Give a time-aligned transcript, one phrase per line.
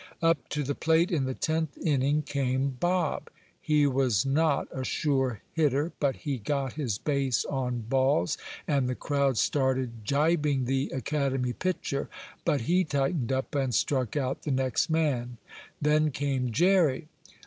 [0.19, 3.29] Up to the plate in the tenth inning came Bob.
[3.61, 8.35] He was not a sure hitter, but he got his base on balls,
[8.67, 12.09] and the crowd started gibing the academy pitcher.
[12.43, 15.37] But he tightened up and struck out the next man.
[15.79, 17.07] Then came Jerry.